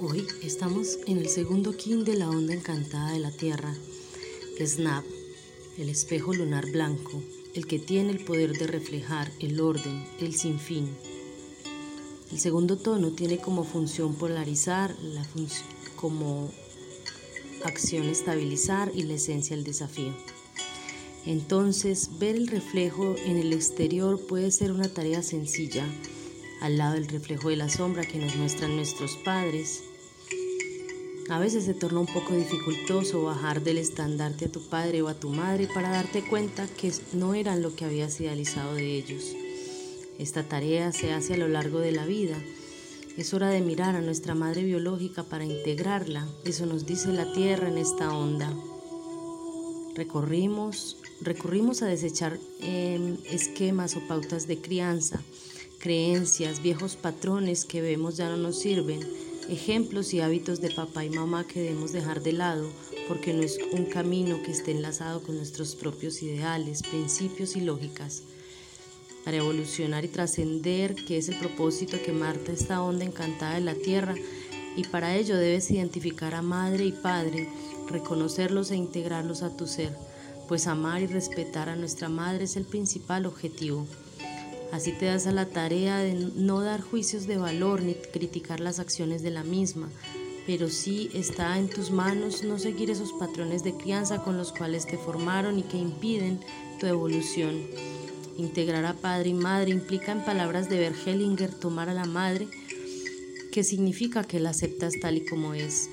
[0.00, 3.74] Hoy estamos en el segundo kin de la onda encantada de la Tierra,
[4.64, 5.04] Snap,
[5.76, 7.20] el espejo lunar blanco,
[7.54, 10.88] el que tiene el poder de reflejar el orden, el sinfín.
[12.30, 15.26] El segundo tono tiene como función polarizar, la
[15.96, 16.48] como
[17.64, 20.14] acción estabilizar y la esencia el desafío.
[21.26, 25.84] Entonces, ver el reflejo en el exterior puede ser una tarea sencilla,
[26.60, 29.82] al lado del reflejo de la sombra que nos muestran nuestros padres.
[31.28, 35.14] A veces se torna un poco dificultoso bajar del estandarte a tu padre o a
[35.14, 39.34] tu madre para darte cuenta que no eran lo que habías idealizado de ellos.
[40.18, 42.36] Esta tarea se hace a lo largo de la vida.
[43.18, 46.26] Es hora de mirar a nuestra madre biológica para integrarla.
[46.44, 48.52] Eso nos dice la Tierra en esta onda.
[49.94, 55.20] Recorrimos, recurrimos a desechar em, esquemas o pautas de crianza
[55.78, 59.00] creencias, viejos patrones que vemos ya no nos sirven,
[59.48, 62.68] ejemplos y hábitos de papá y mamá que debemos dejar de lado
[63.08, 68.22] porque no es un camino que esté enlazado con nuestros propios ideales, principios y lógicas.
[69.24, 73.74] Para evolucionar y trascender, que es el propósito que marca esta onda encantada de la
[73.74, 74.14] Tierra,
[74.76, 77.48] y para ello debes identificar a madre y padre,
[77.88, 79.96] reconocerlos e integrarlos a tu ser,
[80.46, 83.86] pues amar y respetar a nuestra madre es el principal objetivo.
[84.70, 88.78] Así te das a la tarea de no dar juicios de valor ni criticar las
[88.78, 89.88] acciones de la misma,
[90.46, 94.86] pero sí está en tus manos no seguir esos patrones de crianza con los cuales
[94.86, 96.40] te formaron y que impiden
[96.78, 97.66] tu evolución.
[98.36, 102.46] Integrar a padre y madre implica en palabras de Bergelinger tomar a la madre,
[103.50, 105.88] que significa que la aceptas tal y como es.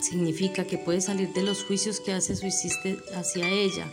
[0.00, 3.88] Significa que puedes salir de los juicios que haces o hiciste hacia ella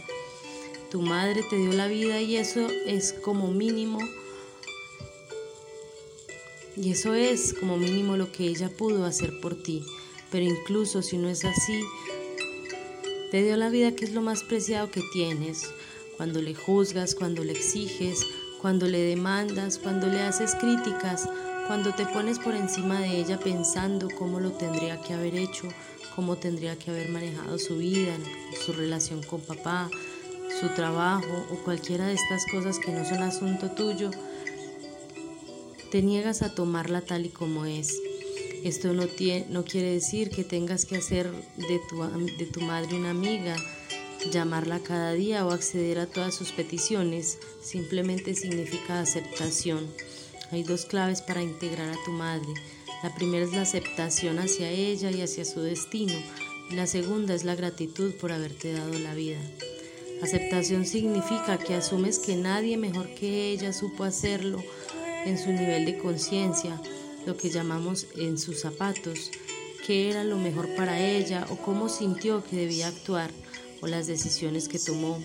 [0.91, 3.99] tu madre te dio la vida y eso es como mínimo,
[6.75, 9.85] y eso es como mínimo lo que ella pudo hacer por ti.
[10.31, 11.81] Pero incluso si no es así,
[13.31, 15.63] te dio la vida que es lo más preciado que tienes.
[16.17, 18.25] Cuando le juzgas, cuando le exiges,
[18.61, 21.27] cuando le demandas, cuando le haces críticas,
[21.67, 25.67] cuando te pones por encima de ella pensando cómo lo tendría que haber hecho,
[26.15, 28.15] cómo tendría que haber manejado su vida,
[28.65, 29.89] su relación con papá,
[30.61, 34.11] su trabajo o cualquiera de estas cosas que no son asunto tuyo,
[35.89, 37.99] te niegas a tomarla tal y como es.
[38.63, 42.03] Esto no, tiene, no quiere decir que tengas que hacer de tu,
[42.37, 43.55] de tu madre una amiga,
[44.31, 49.87] llamarla cada día o acceder a todas sus peticiones, simplemente significa aceptación.
[50.51, 52.53] Hay dos claves para integrar a tu madre.
[53.01, 56.13] La primera es la aceptación hacia ella y hacia su destino.
[56.69, 59.39] La segunda es la gratitud por haberte dado la vida.
[60.21, 64.63] Aceptación significa que asumes que nadie mejor que ella supo hacerlo
[65.25, 66.79] en su nivel de conciencia,
[67.25, 69.31] lo que llamamos en sus zapatos,
[69.85, 73.31] qué era lo mejor para ella o cómo sintió que debía actuar
[73.81, 75.19] o las decisiones que tomó.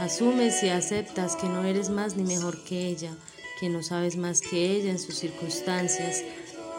[0.00, 3.16] Asumes y aceptas que no eres más ni mejor que ella,
[3.60, 6.24] que no sabes más que ella en sus circunstancias.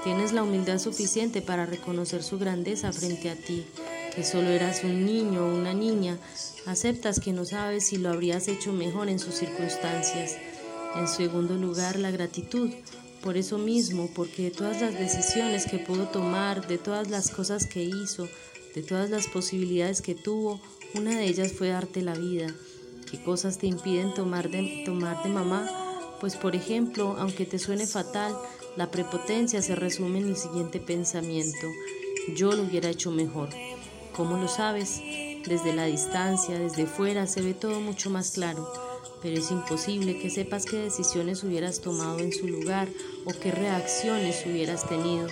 [0.03, 3.65] Tienes la humildad suficiente para reconocer su grandeza frente a ti
[4.15, 6.17] que solo eras un niño o una niña,
[6.65, 10.37] aceptas que no sabes si lo habrías hecho mejor en sus circunstancias.
[10.95, 12.71] En segundo lugar, la gratitud.
[13.21, 17.65] Por eso mismo, porque de todas las decisiones que pudo tomar, de todas las cosas
[17.65, 18.29] que hizo,
[18.75, 20.61] de todas las posibilidades que tuvo,
[20.93, 22.47] una de ellas fue darte la vida.
[23.09, 25.69] ¿Qué cosas te impiden tomar de, tomar de mamá?
[26.21, 28.35] Pues por ejemplo, aunque te suene fatal,
[28.77, 31.67] la prepotencia se resume en el siguiente pensamiento.
[32.35, 33.49] Yo lo hubiera hecho mejor.
[34.15, 35.01] ¿Cómo lo sabes?
[35.45, 38.71] Desde la distancia, desde fuera, se ve todo mucho más claro,
[39.21, 42.87] pero es imposible que sepas qué decisiones hubieras tomado en su lugar
[43.25, 45.27] o qué reacciones hubieras tenido,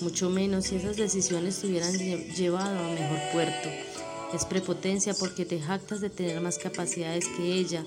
[0.00, 3.68] mucho menos si esas decisiones te hubieran llevado a mejor puerto.
[4.32, 7.84] Es prepotencia porque te jactas de tener más capacidades que ella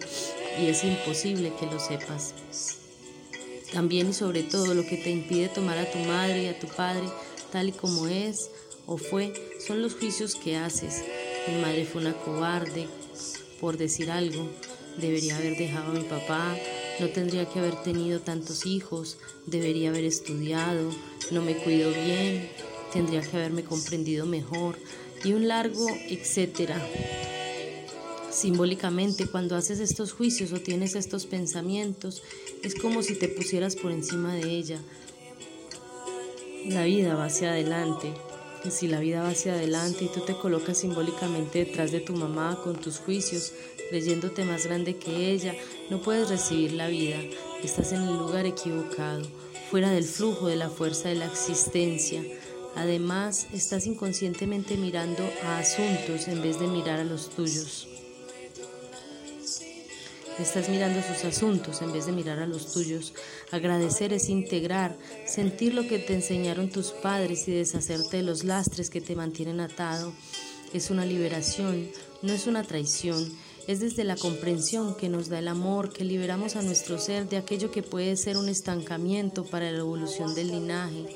[0.59, 2.33] y es imposible que lo sepas.
[3.71, 6.67] También y sobre todo lo que te impide tomar a tu madre y a tu
[6.67, 7.07] padre
[7.51, 8.49] tal y como es
[8.87, 11.03] o fue son los juicios que haces.
[11.47, 12.87] Mi madre fue una cobarde,
[13.61, 14.49] por decir algo.
[14.97, 16.57] Debería haber dejado a mi papá,
[16.99, 20.89] no tendría que haber tenido tantos hijos, debería haber estudiado,
[21.29, 22.49] no me cuido bien,
[22.91, 24.79] tendría que haberme comprendido mejor
[25.23, 26.81] y un largo etcétera.
[28.31, 32.23] Simbólicamente, cuando haces estos juicios o tienes estos pensamientos,
[32.63, 34.79] es como si te pusieras por encima de ella.
[36.65, 38.13] La vida va hacia adelante,
[38.69, 42.59] si la vida va hacia adelante y tú te colocas simbólicamente detrás de tu mamá
[42.63, 43.53] con tus juicios,
[43.89, 45.55] creyéndote más grande que ella,
[45.89, 47.17] no puedes recibir la vida.
[47.63, 49.23] Estás en el lugar equivocado.
[49.71, 52.23] fuera del flujo de la fuerza de la existencia.
[52.75, 57.96] Además, estás inconscientemente mirando a asuntos en vez de mirar a los tuyos.
[60.39, 63.13] Estás mirando sus asuntos en vez de mirar a los tuyos.
[63.51, 64.95] Agradecer es integrar,
[65.25, 69.59] sentir lo que te enseñaron tus padres y deshacerte de los lastres que te mantienen
[69.59, 70.13] atado.
[70.73, 71.89] Es una liberación,
[72.21, 73.33] no es una traición.
[73.65, 77.37] Es desde la comprensión que nos da el amor que liberamos a nuestro ser de
[77.37, 81.07] aquello que puede ser un estancamiento para la evolución del linaje.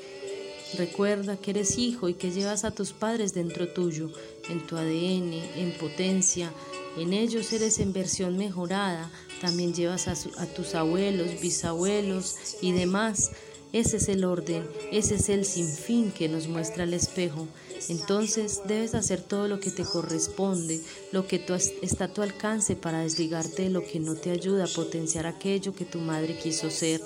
[0.78, 4.10] Recuerda que eres hijo y que llevas a tus padres dentro tuyo,
[4.48, 6.52] en tu ADN, en potencia,
[6.96, 9.10] en ellos eres en versión mejorada,
[9.40, 13.30] también llevas a, tus abuelos, bisabuelos y demás.
[13.72, 17.48] Ese es el orden, ese es el sinfín que nos muestra el espejo.
[17.88, 20.80] Entonces debes hacer todo lo que te corresponde,
[21.10, 21.42] lo que
[21.80, 25.74] está a tu alcance para desligarte de lo que no te ayuda a potenciar aquello
[25.74, 27.00] que tu madre quiso ser.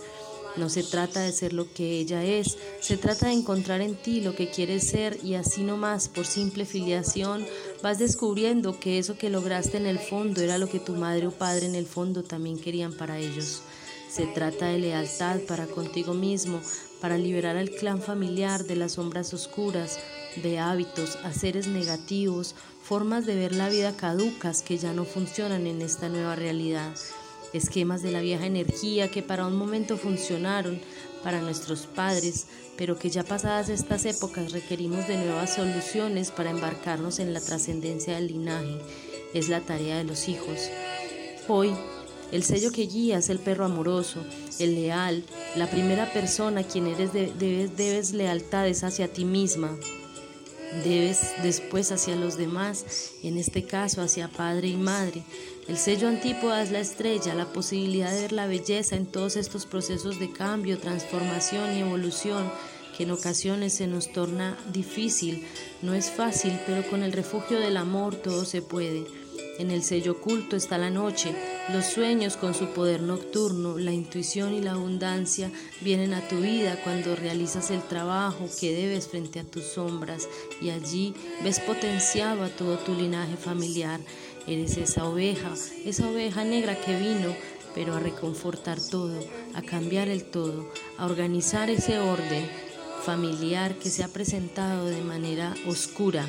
[0.56, 4.23] No se trata de ser lo que ella es, se trata de encontrar en ti
[4.23, 7.47] lo que quieres ser y así nomás, por simple filiación,
[7.82, 11.31] vas descubriendo que eso que lograste en el fondo era lo que tu madre o
[11.31, 13.61] padre en el fondo también querían para ellos.
[14.08, 16.62] Se trata de lealtad para contigo mismo,
[17.02, 19.99] para liberar al clan familiar de las sombras oscuras,
[20.43, 25.82] de hábitos, haceres negativos, formas de ver la vida caducas que ya no funcionan en
[25.82, 26.94] esta nueva realidad
[27.56, 30.81] esquemas de la vieja energía que para un momento funcionaron
[31.23, 37.19] para nuestros padres, pero que ya pasadas estas épocas requerimos de nuevas soluciones para embarcarnos
[37.19, 38.79] en la trascendencia del linaje.
[39.35, 40.70] Es la tarea de los hijos.
[41.49, 41.75] Hoy,
[42.32, 44.25] el sello que guía es el perro amoroso,
[44.59, 45.25] el leal,
[45.56, 49.76] la primera persona a quien eres debes, debes lealtades hacia ti misma.
[50.84, 52.84] Debes después hacia los demás,
[53.23, 55.23] en este caso hacia padre y madre.
[55.69, 59.67] El sello antípoda es la estrella, la posibilidad de ver la belleza en todos estos
[59.67, 62.50] procesos de cambio, transformación y evolución
[62.96, 65.46] que en ocasiones se nos torna difícil.
[65.82, 69.05] No es fácil, pero con el refugio del amor todo se puede.
[69.59, 71.35] En el sello oculto está la noche,
[71.73, 75.50] los sueños con su poder nocturno, la intuición y la abundancia
[75.81, 80.29] vienen a tu vida cuando realizas el trabajo que debes frente a tus sombras
[80.61, 84.00] y allí ves potenciado todo tu linaje familiar.
[84.47, 85.53] Eres esa oveja,
[85.85, 87.35] esa oveja negra que vino,
[87.75, 89.19] pero a reconfortar todo,
[89.55, 92.49] a cambiar el todo, a organizar ese orden
[93.05, 96.27] familiar que se ha presentado de manera oscura.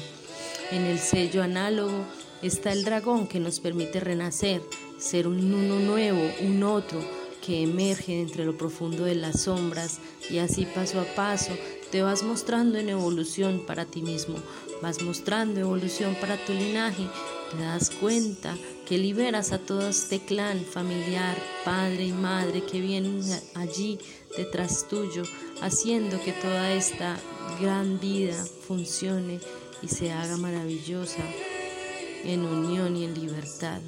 [0.72, 2.06] En el sello análogo
[2.42, 4.62] está el dragón que nos permite renacer,
[4.98, 7.00] ser un uno nuevo, un otro
[7.46, 10.00] que emerge entre lo profundo de las sombras
[10.30, 11.54] y así paso a paso
[11.92, 14.36] te vas mostrando en evolución para ti mismo,
[14.82, 17.08] vas mostrando evolución para tu linaje,
[17.52, 23.22] te das cuenta que liberas a todo este clan familiar, padre y madre que vienen
[23.56, 23.98] allí
[24.36, 25.24] detrás tuyo,
[25.62, 27.18] haciendo que toda esta
[27.62, 28.36] gran vida
[28.68, 29.40] funcione
[29.82, 31.24] y se haga maravillosa
[32.24, 33.82] en unión y en libertad.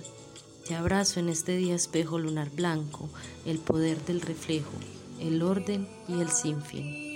[0.67, 3.09] Te abrazo en este día espejo lunar blanco,
[3.45, 4.73] el poder del reflejo,
[5.19, 7.09] el orden y el sinfín.